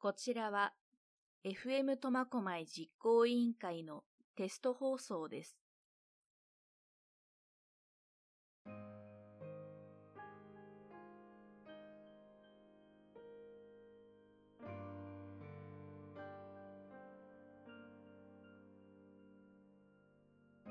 [0.00, 0.74] こちらは
[1.44, 4.04] FM 苫小牧実行委員会の
[4.36, 5.58] テスト放送です。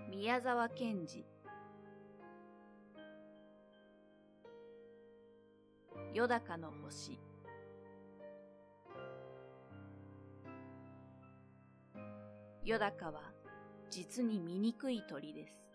[0.09, 1.25] 宮沢賢治
[6.13, 7.19] よだかの星
[12.67, 13.21] よだかは
[13.89, 15.71] 実に醜い鳥です。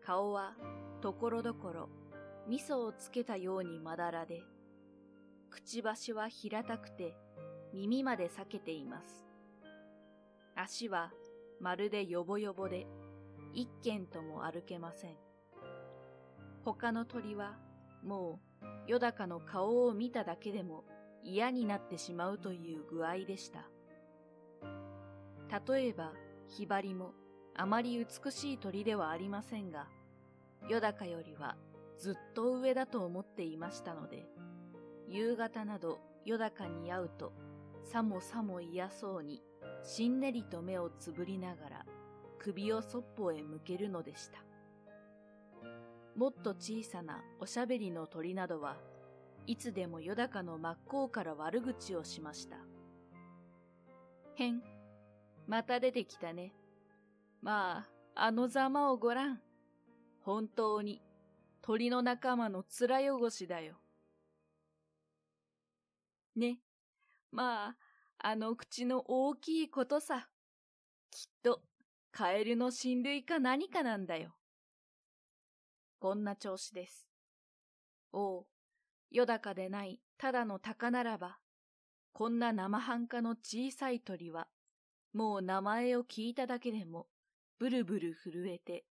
[0.00, 0.52] 顔は
[1.00, 1.88] ところどころ
[2.46, 4.44] 味噌をつけたようにまだらで、
[5.50, 7.16] くちばしは平たくて
[7.72, 9.26] 耳まで裂けています。
[10.54, 11.10] 足は
[11.60, 12.86] まるでよぼよぼで
[13.52, 15.16] 一軒とも歩けません。
[16.64, 17.56] 他の鳥は
[18.04, 18.38] も
[18.86, 20.84] うよだかの顔を見ただけでも
[21.24, 23.68] 嫌になってしまうという具合でした。
[25.66, 26.12] 例えば、
[26.48, 27.12] ひばりも
[27.54, 29.86] あまり美しい鳥ではありませんが、
[30.68, 31.56] よだかよりは
[31.98, 34.26] ずっと上だと思っていましたので、
[35.08, 37.32] 夕方などよだかに会うと、
[37.84, 39.42] さもさも嫌そうに、
[39.82, 41.86] しんねりと目をつぶりながら、
[42.38, 44.38] 首をそっぽへ向けるのでした。
[46.16, 48.76] もっと小さなおしゃべりの鳥などは、
[49.46, 52.56] いつでもよだかの真っ向から悪口をしました。
[54.36, 54.62] へん、
[55.46, 56.52] また出てきたね。
[57.42, 59.40] まあ、あのざまをごらん。
[60.22, 61.02] 本当に、
[61.60, 63.76] 鳥の仲間の面汚しだよ。
[66.36, 66.60] ね。
[67.30, 67.76] まあ、
[68.18, 70.28] あの口の大きいことさ。
[71.10, 71.62] きっと、
[72.10, 74.34] カエルの親類か何かなんだよ。
[75.98, 77.08] こんな調子です。
[78.12, 78.46] おう、
[79.10, 81.38] よだかでないただの鷹ならば、
[82.12, 84.46] こんな生半可の小さい鳥は、
[85.14, 87.06] もう名前を聞いただけでも、
[87.60, 88.84] ブルブル震えて、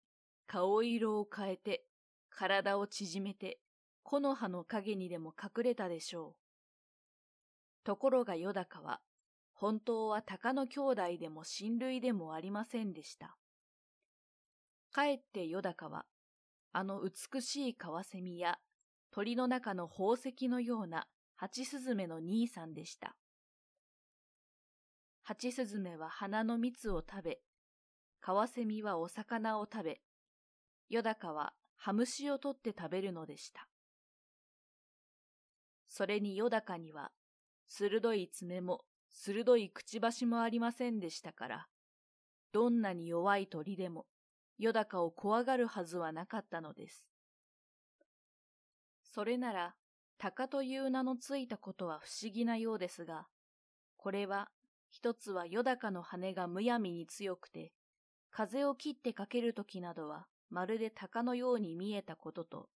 [0.46, 1.84] 顔色を変えて、
[2.30, 3.58] 体を縮めて、
[4.04, 6.34] 木の葉の影にでも隠れたでしょう。
[7.84, 9.00] ところがよだかは、
[9.52, 13.36] 本当は鷹の兄弟でも親類でもありませんでした。
[14.92, 16.06] かえってよだかは、
[16.72, 18.58] あの美しいカワセミや
[19.10, 23.16] 鳥の中の宝石のようなハチスズメの兄さんでした。
[25.22, 27.38] ハチスズメは花の蜜を食べ、
[28.20, 30.00] カワセミはお魚を食べ、
[30.88, 33.68] ヨダカはハムシを取って食べるのでした。
[35.88, 37.12] それにヨダカには、
[37.68, 41.66] 鋭い爪も鋭いくちばしもありませんでしたから、
[42.52, 44.06] どんなに弱い鳥でも、
[44.58, 47.06] ヨダカを怖がるはずはなかったのです。
[49.04, 49.74] それなら、
[50.18, 53.26] 鷹という名のついたことは不思議なようですが、
[53.96, 54.50] これは
[54.92, 57.72] 一つはよだかの羽がむやみに強くて、
[58.30, 62.68] 風を切ってかけるときなどはまるで鷹のように見えたことと、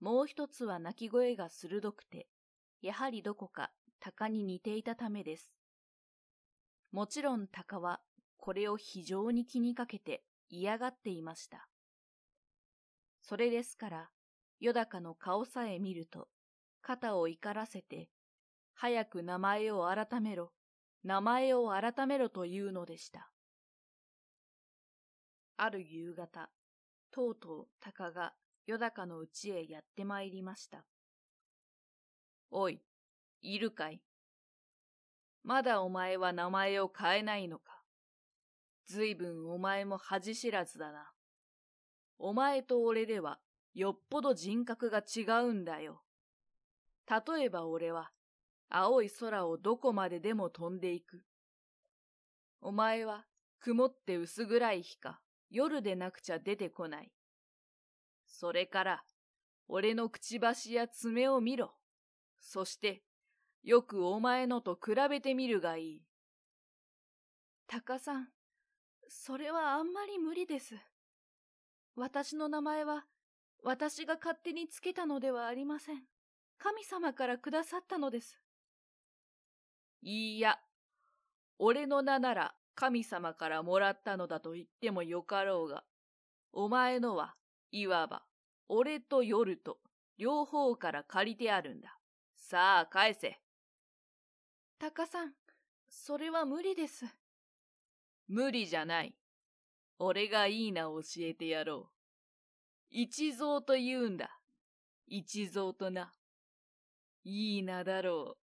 [0.00, 2.28] もう一つは鳴き声が鋭くて、
[2.80, 5.50] やはりどこか鷹に似ていたためです。
[6.92, 8.00] もちろん鷹は
[8.36, 11.66] これを非常に気にかけて嫌がっていました。
[13.20, 14.10] それですから、
[14.60, 16.28] よだかの顔さえ見ると、
[16.82, 18.08] 肩を怒らせて、
[18.74, 20.52] 早く名前を改めろ、
[21.04, 23.30] 名前を改めろというのでした。
[25.56, 26.50] ある夕方、
[27.10, 28.32] とうとう鷹が
[28.66, 30.84] よだかのうちへやってまいりました。
[32.50, 32.80] おい、
[33.40, 34.00] いるかい？
[35.44, 37.82] まだお前は名前を変えないのか？
[38.86, 41.10] ずいぶんお前も恥知らずだな。
[42.18, 43.40] お前と俺では
[43.74, 46.02] よっぽど人格が違うんだよ。
[47.08, 48.12] 例えば俺は
[48.74, 51.22] 青い空をどこまででも飛んでいく。
[52.62, 53.26] お前は
[53.60, 57.12] 曇って薄暗い日か夜でなくちゃ出てこない。
[58.24, 59.04] それから、
[59.68, 61.74] 俺のくちばしや爪を見ろ。
[62.40, 63.02] そして、
[63.62, 66.02] よくお前のと比べてみるがいい。
[67.66, 68.28] タカさん、
[69.06, 70.76] それはあんまり無理です。
[71.94, 73.04] 私の名前は、
[73.62, 76.02] 私が勝手につけたのではありません。
[76.58, 78.41] 神様からくださったのです。
[80.02, 80.58] いいや、
[81.58, 85.84] 俺の名なら神様からもらったのだと言ってもよかろうが、
[86.52, 87.34] お前のは、
[87.70, 88.24] いわば、
[88.68, 89.78] 俺と夜と、
[90.18, 91.98] 両方から借りてあるんだ。
[92.34, 93.38] さあ、返せ。
[94.78, 95.32] タカさん、
[95.88, 97.06] それは無理です。
[98.26, 99.14] 無理じゃない。
[99.98, 101.92] 俺がいい名を教えてやろう。
[102.90, 104.40] 一蔵と言うんだ。
[105.06, 106.12] 一蔵とな。
[107.24, 108.41] いい名だろう。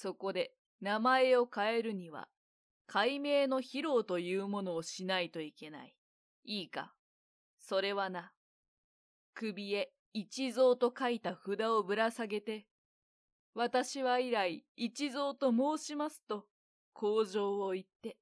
[0.00, 2.28] そこで名前を変えるには、
[2.86, 5.96] 解明の披露というものをしないといけない。
[6.44, 6.94] いいか？
[7.58, 8.30] それはな、
[9.34, 12.68] 首へ一蔵と書いた札をぶら下げて、
[13.54, 16.46] 私は以来一蔵と申しますと、
[16.92, 18.18] 工場を言って、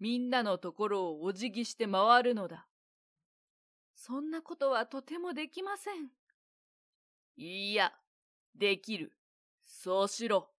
[0.00, 2.66] みんなのところをお辞儀して回るのだ。
[3.94, 6.08] そんなことはとてもできません。
[7.36, 7.92] いいや、
[8.54, 9.12] できる。
[9.66, 10.55] そうしろ。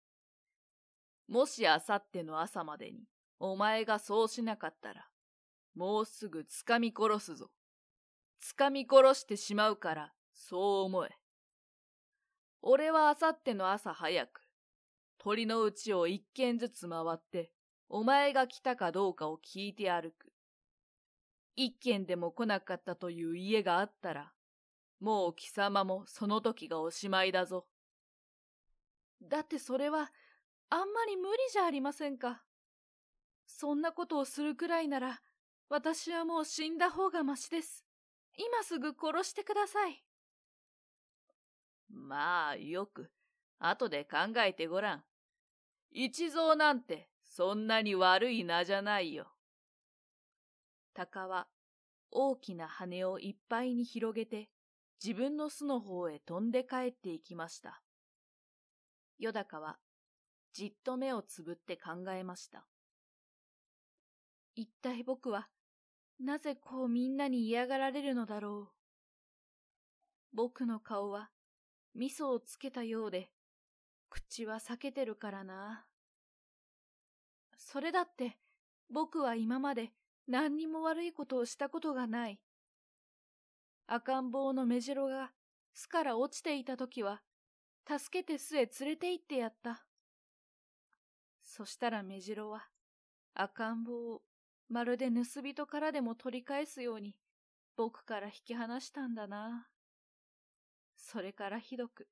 [1.28, 3.04] もしあさっての朝までに、
[3.38, 5.08] お前がそうしなかったら、
[5.74, 7.50] もうすぐ掴み殺すぞ。
[8.40, 11.10] 掴み殺してしまうから、そう思え。
[12.62, 14.40] 俺はあさっての朝早く、
[15.18, 17.50] 鳥のうちを一軒ずつ回って、
[17.88, 20.32] お前が来たかどうかを聞いて歩く。
[21.54, 24.32] 一軒でも来なかったという家があったら、
[25.00, 27.66] もう貴様もその時がおしまいだぞ。
[29.22, 30.10] だってそれは、
[30.68, 32.42] あんまり無理じゃありませんか。
[33.46, 35.22] そんなことをするくらいなら、
[35.68, 37.84] 私はもう死んだ方がましです。
[38.36, 40.04] 今すぐ殺してください。
[41.88, 43.10] まあ、よく、
[43.58, 45.04] 後で考えてごらん。
[45.90, 49.28] 一蔵なんて、そんなに悪い名じゃないよ。
[50.94, 51.46] 鷹は、
[52.10, 54.48] 大きな羽をいっぱいに広げて、
[55.02, 57.82] 自分の巣の方へ飛んで帰っていきました。
[59.18, 59.78] よだかは、
[60.56, 62.66] じっと目をつぶって考えました。
[64.54, 65.48] 一体僕は、
[66.18, 68.74] なぜこうみんなに嫌がられるのだろう。
[70.32, 71.28] 僕の顔は
[71.94, 73.28] 味噌をつけたようで、
[74.08, 75.84] 口は裂けてるからな。
[77.58, 78.38] それだって
[78.88, 79.92] 僕は今まで
[80.26, 82.40] 何にも悪いことをしたことがない。
[83.86, 85.32] 赤ん坊の目白が
[85.74, 87.20] 巣から落ちていた時は、
[87.86, 89.85] 助けて巣へ連れて行ってやった。
[91.56, 92.68] そしたら目白は
[93.32, 94.22] 赤ん坊を
[94.68, 97.16] まるで盗人からでも取り返すように、
[97.76, 99.66] 僕から引き離したんだな。
[100.96, 102.08] それからひどく、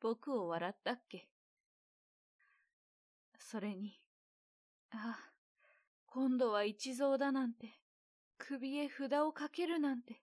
[0.00, 1.28] 僕を笑ったっけ。
[3.38, 4.00] それに、
[4.90, 5.30] ああ、
[6.06, 7.78] 今度は一蔵だなんて、
[8.36, 10.22] 首へ札をかけるなんて、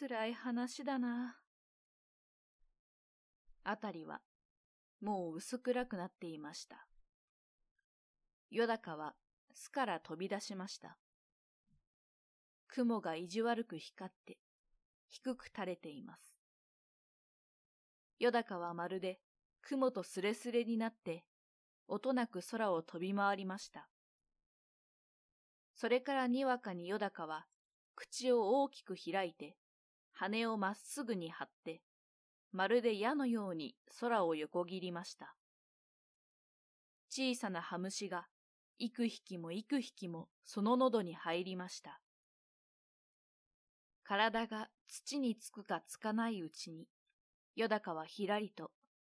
[0.00, 1.36] 辛い話だな。
[3.62, 4.20] あたりは、
[5.00, 6.88] もう薄暗くなっていました。
[8.52, 9.14] よだかは
[9.54, 10.98] 巣から飛び出しました。
[12.68, 14.36] 雲が意地悪く光って、
[15.08, 16.36] 低く垂れています。
[18.18, 19.20] よだかはまるで
[19.62, 21.24] 雲とすれすれになって、
[21.88, 23.88] 音なく空を飛び回りました。
[25.74, 27.46] それからにわかによだかは、
[27.94, 29.56] 口を大きく開いて、
[30.12, 31.80] 羽をまっすぐに張って、
[32.52, 35.34] まるで矢のように空を横切りました。
[37.08, 38.26] 小さなハムシが
[38.78, 42.00] 幾匹も幾匹もその喉に入りました。
[44.04, 46.86] 体が土につくかつかないうちに、
[47.56, 48.70] よだかはひらりと、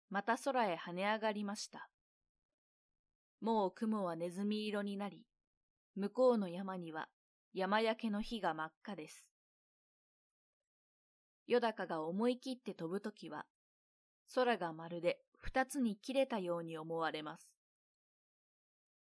[0.09, 1.89] また空へ跳ね上がりました。
[3.39, 5.25] もう雲はネズミ色になり、
[5.95, 7.07] 向こうの山には
[7.53, 9.29] 山焼けの火が真っ赤です。
[11.47, 13.45] よだかが思い切って飛ぶときは、
[14.35, 17.60] 空がまるで二つに切れたように思われます。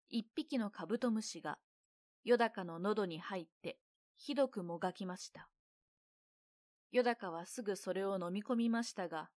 [0.10, 1.58] 一匹のカブトムシが、
[2.24, 3.80] よだかの喉に入って、
[4.18, 5.50] ひどくもがきました。
[6.92, 9.30] よだかはすぐそれを飲み込みましたが、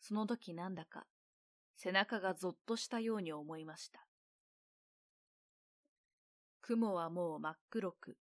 [0.00, 1.06] その時なんだか、
[1.76, 4.06] 背中がぞっとしたように思いました。
[6.60, 8.16] 雲はもう真っ黒く、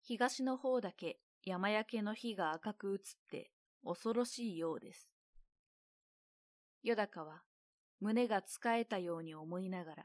[0.00, 3.00] 東の方だけ山焼けの火が赤く映っ
[3.30, 3.50] て
[3.84, 5.08] 恐ろしいようです。
[6.82, 7.42] よだかは
[8.00, 10.04] 胸がつかえたように思いながら、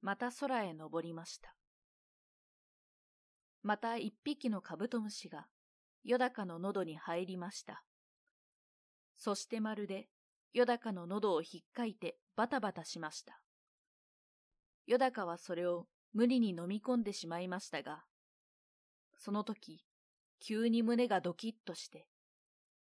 [0.00, 1.54] また空へ登りました。
[3.62, 5.46] また一匹のカブトムシが、
[6.04, 7.82] よだかの喉に入りました。
[9.16, 10.08] そしてまるで、
[10.52, 13.40] よだかの喉をひっかいてバタバタしました。
[14.86, 18.04] よだかはそれを無理に飲み込んでしまいましたが、
[19.16, 19.84] その時、
[20.38, 22.06] 急に胸がドキッとして、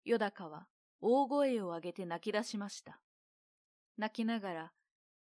[0.06, 0.68] よだかは
[1.02, 3.02] 大声を上げて泣き出しました。
[3.98, 4.72] 泣きながら、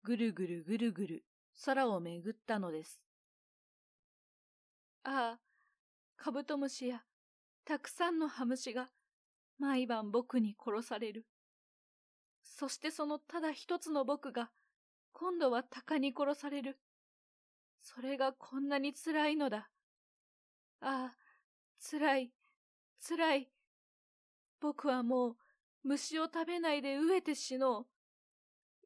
[0.02, 1.24] ぐるぐるぐるぐる
[1.64, 3.00] 空をめぐったのです。
[5.04, 5.40] ああ、
[6.16, 7.02] カブトムシや
[7.64, 8.90] たくさんのハムシが
[9.58, 11.26] 毎晩僕に殺される。
[12.42, 14.50] そしてそのただ一つの僕が
[15.12, 16.78] 今度は鷹に殺される。
[17.80, 19.68] それがこんなに辛いのだ。
[20.80, 21.16] ああ、
[21.78, 22.32] 辛い、
[23.06, 23.50] 辛い。
[24.61, 25.37] 僕はもう
[25.82, 27.87] 虫を食べないで飢えて死のう。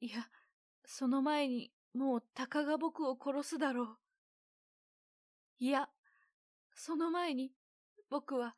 [0.00, 0.28] いや、
[0.84, 3.96] その前にもう鷹が僕を殺すだろう。
[5.58, 5.88] いや、
[6.72, 7.50] その前に
[8.08, 8.54] 僕は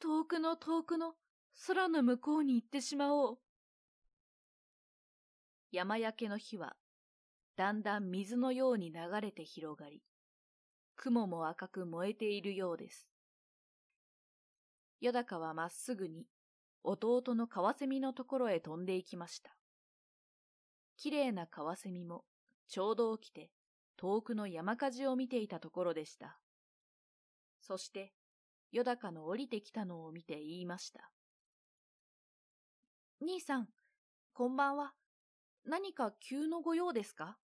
[0.00, 1.14] 遠くの遠くの
[1.68, 3.38] 空の向こうに行ってしまおう。
[5.70, 6.74] 山焼けの火は
[7.56, 10.02] だんだん水のように流れて広がり、
[10.96, 13.08] 雲も赤く燃えているようです。
[15.00, 16.26] よだかはまっすぐに
[16.82, 19.54] 弟のカワセミのところへ飛んで行きました。
[20.96, 22.24] きれいなカワセミも
[22.68, 23.50] ちょうど起きて
[23.96, 26.38] 遠くの山火事を見ていたところでした。
[27.60, 28.12] そして、
[28.72, 31.10] よだかの降りてきたのを見て言いました。
[33.20, 33.68] 兄さん、
[34.32, 34.92] こんばんは。
[35.64, 37.38] 何か急のご用ですか？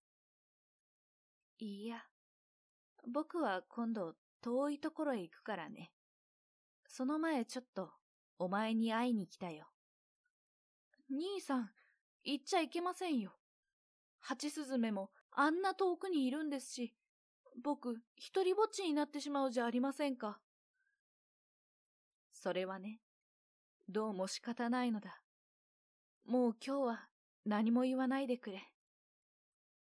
[1.59, 2.05] いいや、
[3.07, 5.93] 僕は今度遠いところへ行くからね。
[6.87, 7.91] その前ちょっと
[8.39, 9.69] お前に会いに来たよ。
[11.11, 11.71] 兄さん、
[12.25, 13.33] 行っちゃいけませんよ。
[14.21, 16.95] ハチスズメもあんな遠くにいるんですし、
[17.63, 20.39] 僕、一りぼっちになってしまうじゃありませんか。
[22.33, 23.01] それはね、
[23.89, 25.21] どうも仕方ないのだ。
[26.25, 27.09] もう今日は
[27.45, 28.63] 何も言わないでくれ。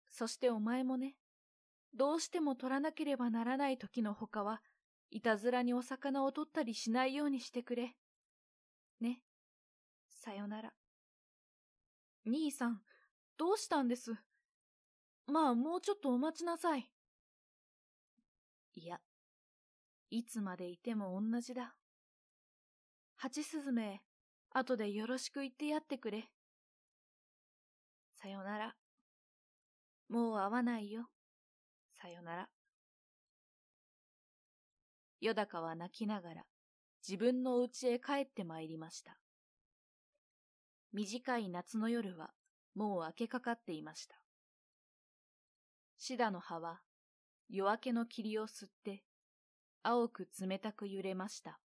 [0.10, 1.16] そしてお前もね、
[1.94, 4.62] どうしても取らなければならない時のほかは、
[5.10, 7.96] いたずらにお魚を取ったりしないようにしてくれ。
[9.00, 9.22] ね。
[10.10, 10.74] さよなら。
[12.26, 12.82] 兄さん、
[13.42, 14.14] どうしたんです？
[15.26, 16.88] まあ、もうちょっとお待ちなさい。
[18.76, 19.00] いや、
[20.12, 21.74] いつまでいても同じだ。
[23.16, 24.04] ハチスズメ、
[24.52, 26.26] 後でよろしく言ってやってくれ。
[28.14, 28.76] さよなら。
[30.08, 31.10] もう会わないよ。
[32.00, 32.48] さよなら。
[35.20, 36.44] よだかは泣きながら
[37.02, 39.18] 自分のお家へ帰ってまいりました。
[40.94, 42.30] 短い夏の夜は
[42.76, 44.16] もう明けかかっていました。
[45.98, 46.82] シダの葉は
[47.50, 49.04] 夜明けの霧を吸って
[49.84, 51.60] 青く冷たく揺れました。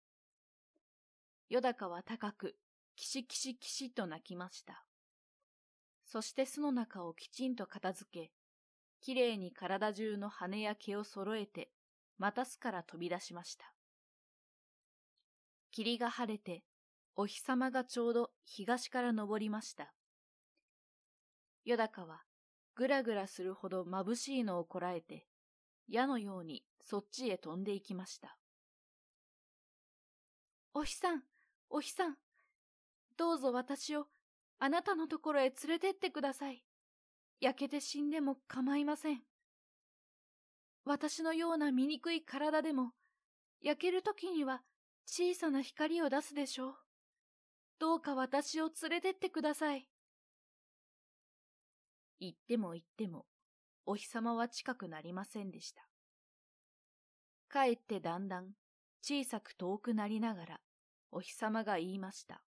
[1.48, 2.56] よだかは高く
[2.96, 4.84] キシキシキシと鳴きました。
[6.04, 8.30] そして巣の中をきちんと片付け、
[9.00, 11.70] きれいに体中の羽や毛を揃えて、
[12.18, 13.72] また巣から飛び出しました。
[15.70, 16.62] 霧が晴れて、
[17.16, 19.92] お日様がちょうど東から昇りました。
[21.64, 22.22] よだかは、
[22.74, 25.26] ぐらぐらするほど眩しいのをこらえて、
[25.88, 28.36] 矢のようにそっちへ飛んでいきました。
[30.74, 31.22] お日さん、
[31.68, 32.16] お日さん、
[33.16, 34.06] どうぞ私を
[34.58, 36.64] あなたのところへ連れてってください。
[37.40, 39.20] 焼けて死んでも構いません。
[40.84, 42.92] 私のような醜い体でも、
[43.60, 44.62] 焼ける時には
[45.06, 46.74] 小さな光を出すでしょう。
[47.78, 49.91] どうか私を連れてってください。
[52.22, 53.26] 言っても言っても、
[53.84, 55.82] お日様は近くなりませんでした。
[57.48, 58.52] かえってだんだん
[59.02, 60.60] 小さく遠くなりながら、
[61.10, 62.44] お日様が言いました。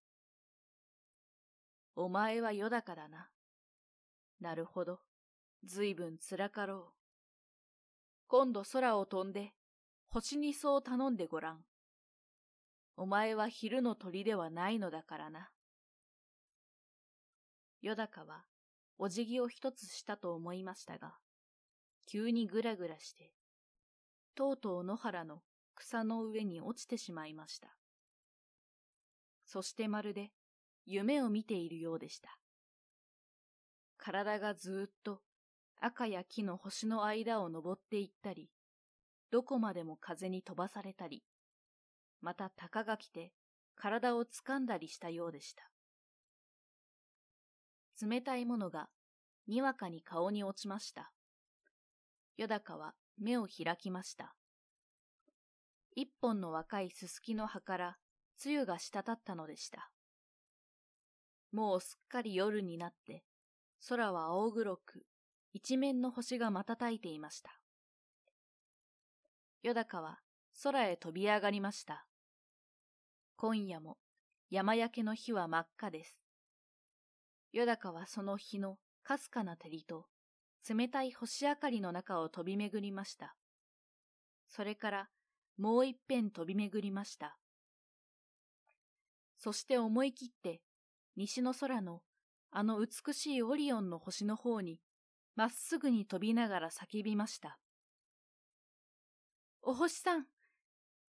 [1.98, 3.27] お前はよだかだな。
[4.39, 5.01] なるほど。
[5.65, 6.94] ずいぶんつらかろう。
[8.27, 9.51] 今度空を飛んで、
[10.08, 11.65] 星にそう頼んでごらん。
[12.96, 15.50] お前は昼の鳥ではないのだからな。
[17.82, 18.46] よだかは、
[18.98, 21.16] お辞儀を一つしたと思いましたが、
[22.06, 23.32] 急にぐらぐらして、
[24.36, 25.42] とうとう野原の
[25.75, 27.75] 草の上に落ちてしまいました。
[29.46, 30.32] そしてまるで
[30.86, 32.40] 夢を見ているようでした。
[33.98, 35.22] 体がずっと
[35.80, 38.50] 赤や木の星の間を登っていったり、
[39.32, 41.24] どこまでも風に飛ばされたり、
[42.22, 43.34] また鷹が来て
[43.75, 45.75] 体を掴んだりしたようでした。
[48.02, 48.90] 冷たいものが
[49.48, 51.12] にわかに顔に落ちました。
[52.38, 54.36] よだかは目を開きました。
[55.96, 57.98] 一本の若いすすきの葉から
[58.38, 59.90] 露が滴ったのでした。
[61.52, 63.24] もうすっかり夜になって、
[63.88, 65.06] 空は青黒く、
[65.54, 67.62] 一面の星が瞬いていました。
[69.64, 70.20] よだかは
[70.64, 72.06] 空へ飛び上がりました。
[73.38, 73.98] 今夜も
[74.50, 76.25] 山焼けの日は真っ赤です。
[77.56, 80.08] よだかはその日のかすかな照りと
[80.70, 83.38] 冷たい星明かりの中を飛び巡りました。
[84.50, 85.10] それから
[85.58, 87.38] もう一遍飛び巡りました。
[89.38, 90.60] そして思い切って
[91.16, 92.02] 西の空の
[92.52, 94.82] あの美しいオリオンの星の方に
[95.38, 97.58] まっすぐに飛びながら叫びました。
[99.62, 100.26] お星さん、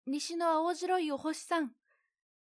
[0.07, 1.71] 西の青白いお星さん、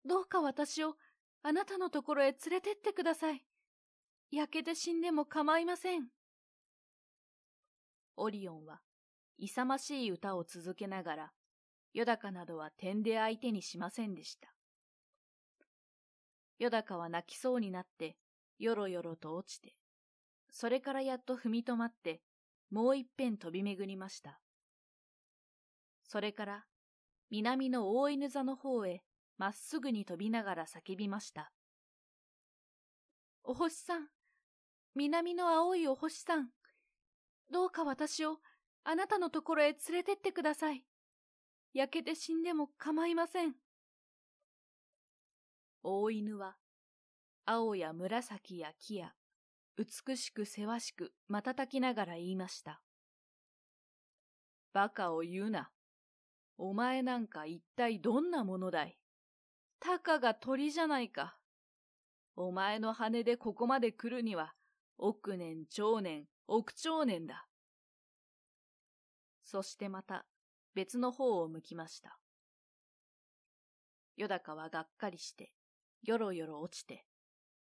[0.06, 0.96] どうか私を
[1.42, 3.44] あなたのところへ連れてってください。
[4.36, 6.08] 焼けて死んでも構いません。
[8.18, 8.82] オリオンは
[9.38, 11.32] 勇ましい歌を続けながら、
[11.94, 14.52] ヨダカなどは点で相手にしませんでした。
[16.58, 18.18] ヨダカは泣きそうになって、
[18.58, 19.75] よろよろと落ちて、
[20.50, 22.20] それからやっと踏み止まって、
[22.72, 24.40] もう一遍飛び巡りました。
[26.02, 26.63] それから、
[27.30, 29.04] 南の大犬座の方へ
[29.38, 31.52] まっすぐに飛びながら叫びました。
[33.44, 34.08] お星さん、
[34.95, 36.50] 南の青いお星さん、
[37.51, 38.38] どうか私を
[38.83, 40.85] あなたのところへ連れてってください。
[41.73, 43.55] 焼けて死んでも構いません。
[45.81, 46.57] 大犬は、
[47.45, 49.13] 青や紫や木や、
[49.77, 52.79] 美しくせわしく瞬きながら言いました。
[54.73, 55.71] バカを言うな。
[56.59, 59.00] お前なんか一体どんなものだい
[59.79, 61.35] たかが鳥じゃないか。
[62.35, 64.53] お前の羽でここまで来るには、
[64.97, 67.47] 億年長年、億長年だ。
[69.43, 70.25] そしてまた
[70.73, 72.17] 別の方を向きました。
[74.15, 75.51] よだかはがっかりして、
[76.03, 77.05] よろよろ落ちて、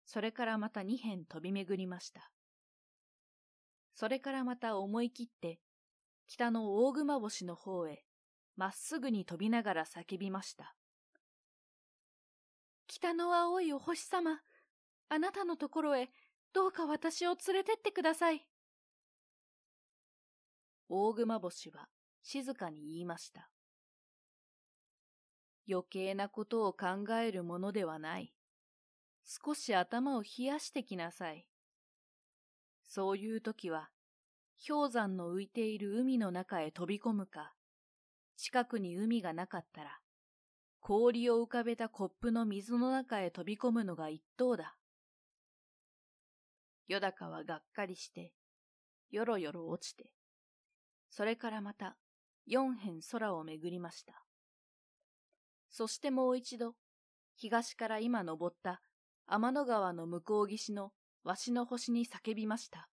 [0.05, 2.31] それからまた二辺飛び巡りました。
[3.95, 5.61] それからまた思い切って、
[6.27, 8.05] 北の大熊星の方へ、
[8.57, 10.75] まっすぐに飛びながら叫びました。
[12.87, 14.41] 北の青いお星様、
[15.09, 16.11] あなたのところへ、
[16.53, 18.47] どうか私を連れてってください。
[20.89, 21.89] 大熊星は
[22.23, 23.51] 静かに言いました。
[25.69, 28.33] 余計なことを考えるものではない。
[29.25, 31.47] 少し頭を冷やしてきなさい。
[32.89, 33.91] そういう時は、
[34.67, 37.55] 氷山の浮いている海の中へ飛び込むか、
[38.37, 40.01] 近くに海がなかったら、
[40.81, 44.80] 氷を浮かべたコップの水の中へ飛び込むのが一等だ。
[46.91, 48.33] よだかはがっかりして、
[49.13, 50.11] よろよろ落ちて、
[51.09, 51.97] それからまた
[52.49, 54.25] 四辺空を巡りました。
[55.71, 56.75] そしてもう一度、
[57.37, 58.83] 東から今登った
[59.29, 60.91] 天の川の向こう岸の
[61.23, 62.89] わしの星に叫びました。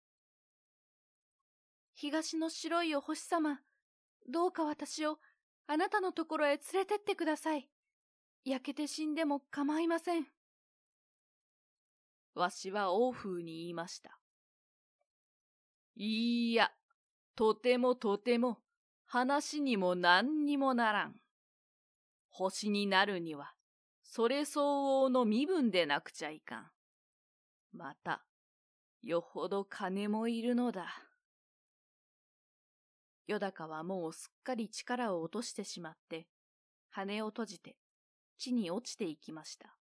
[1.95, 3.61] 東の白いお星様、
[4.29, 5.19] どうか私を
[5.69, 7.71] あなたのところへ連れてってください。
[8.45, 10.34] 焼けて死んでも構いません。
[12.35, 14.19] わしは王風に言いました。
[15.97, 16.71] いいや、
[17.37, 18.59] とてもとても、
[19.07, 21.15] 話にも何にもならん。
[22.31, 23.55] 星になるには、
[24.03, 26.71] それ相応の身分でなくちゃいかん。
[27.73, 28.25] また、
[29.03, 30.87] よほど金もいるのだ。
[33.27, 36.27] よだかはもうすっかり力を落としてしまって、
[36.91, 37.77] 羽を閉じて
[38.39, 39.77] 地に落ちていきました。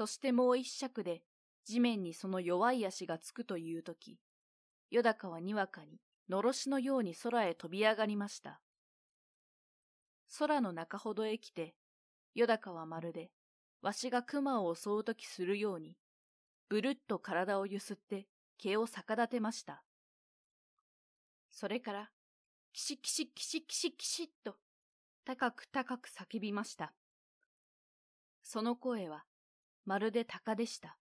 [0.00, 1.20] そしてもう一尺で
[1.66, 4.18] 地面にその弱い足がつくというとき、
[4.90, 8.62] よだかはにわかに、のろしのように空へ飛び上がりました。
[10.38, 11.74] 空の中ほどへ来て、
[12.34, 13.30] よだかはまるで、
[13.82, 15.98] わしが熊を襲うときするように、
[16.70, 19.82] ぶるっと体をゆすって毛を逆立てました。
[21.50, 22.10] それから、
[22.72, 24.56] キシキシキシキシキシッと、
[25.26, 26.94] 高く高く叫びました。
[28.42, 29.26] その声は、
[29.90, 30.96] まるで鷹でした。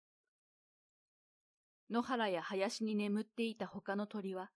[1.90, 4.52] 野原や林に眠っていた他の鳥は、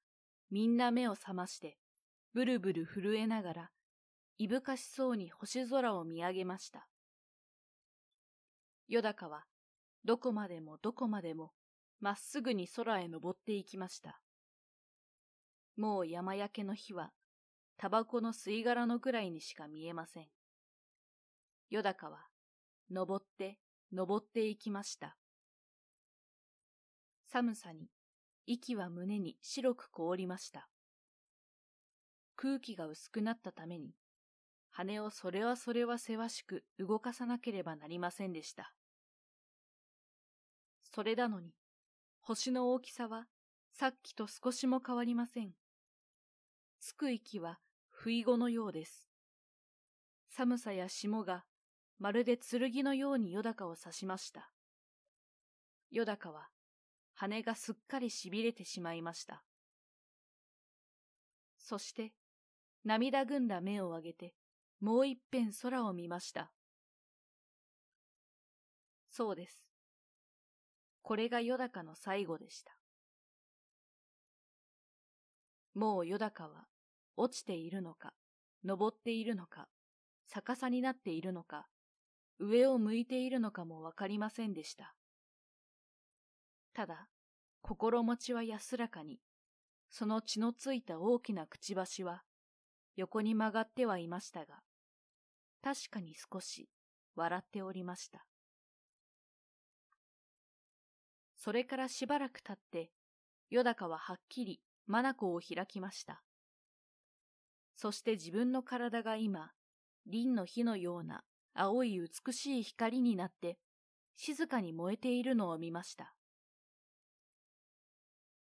[0.52, 1.78] みんな目を覚まして、
[2.32, 3.70] ブルブル震えながら、
[4.38, 6.86] いぶかしそうに星空を見上げました。
[8.86, 9.46] よだかは、
[10.04, 11.50] どこまでもどこまでも、
[11.98, 14.20] まっすぐに空へ登っていきました。
[15.76, 17.10] もう山焼けの火は、
[17.78, 20.28] タバコの吸い殻のくらいにしか見えません。
[21.70, 22.28] よだかは、
[22.92, 23.58] 登って、
[23.92, 25.16] 登っていきました。
[27.26, 27.88] 寒さに、
[28.46, 30.68] 息は胸に白く凍りました。
[32.36, 33.94] 空気が薄くなったために、
[34.70, 38.72] 羽をそれはそれはせわしく動かさなければなりませんでした。
[40.82, 41.52] それなのに、
[42.20, 43.26] 星の大きさは
[43.72, 45.52] さっきと少しも変わりません。
[46.80, 47.58] つく息は
[47.90, 49.08] 不意後のようです。
[50.28, 51.44] 寒さや霜が
[52.00, 54.50] まるで剣のようによだかを刺しました。
[55.90, 56.48] よだかは
[57.14, 59.44] 羽がすっかり痺れてしまいました。
[61.58, 62.14] そして、
[62.84, 64.34] 涙ぐんだ目を上げて、
[64.80, 66.50] もう一遍空を見ました。
[69.10, 69.60] そうです。
[71.02, 72.72] これがよだかの最後でした。
[75.74, 76.64] もうよだかは
[77.18, 78.14] 落ちているのか、
[78.64, 79.68] 登っているのか、
[80.26, 81.66] 逆さになっているのか、
[82.40, 84.94] 上を向いているのかもわかりませんでした。
[86.72, 87.08] ただ、
[87.60, 89.20] 心持ちは安らかに、
[89.90, 92.22] その血のついた大きなくちばしは
[92.96, 94.60] 横に曲がってはいましたが、
[95.62, 96.70] 確かに少し
[97.14, 98.24] 笑っておりました。
[101.36, 102.90] それからしばらく経って、
[103.50, 106.22] よだかははっきり眼を開きました。
[107.76, 109.50] そして自分の体が今、
[110.06, 111.22] 輪の火のような
[111.54, 113.58] 青い美しい光になって、
[114.16, 116.14] 静かに燃えているのを見ました。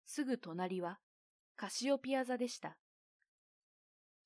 [0.05, 0.99] すぐ隣は
[1.55, 2.77] カシオピア座でした。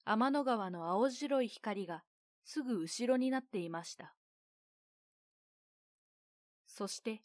[0.05, 2.03] 天の川の青白い光が
[2.43, 4.15] すぐ後ろになっていました。
[6.67, 7.21] そして、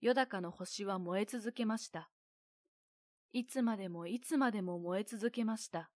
[0.00, 2.10] よだかの星は燃え続けました。
[3.32, 5.90] いつまでもいつまでも燃え続けました。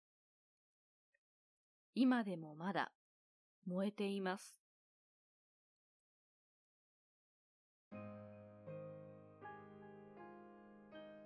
[1.95, 2.93] 今でもまだ
[3.67, 4.62] 燃えています。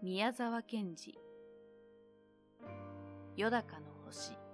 [0.03, 1.19] 宮沢賢治。
[3.37, 4.46] よだかの星。